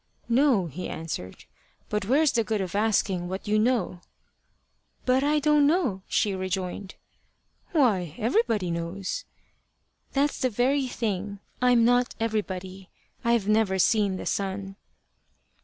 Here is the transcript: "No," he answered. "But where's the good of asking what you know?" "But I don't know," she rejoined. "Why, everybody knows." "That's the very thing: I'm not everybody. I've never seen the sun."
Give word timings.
"No," 0.29 0.65
he 0.65 0.89
answered. 0.89 1.45
"But 1.87 2.05
where's 2.05 2.31
the 2.31 2.43
good 2.43 2.59
of 2.59 2.73
asking 2.73 3.27
what 3.29 3.47
you 3.47 3.59
know?" 3.59 4.01
"But 5.05 5.23
I 5.23 5.37
don't 5.37 5.67
know," 5.67 6.01
she 6.07 6.33
rejoined. 6.33 6.95
"Why, 7.71 8.15
everybody 8.17 8.71
knows." 8.71 9.25
"That's 10.13 10.39
the 10.41 10.49
very 10.49 10.87
thing: 10.87 11.39
I'm 11.61 11.85
not 11.85 12.15
everybody. 12.19 12.89
I've 13.23 13.47
never 13.47 13.77
seen 13.77 14.17
the 14.17 14.25
sun." 14.25 14.75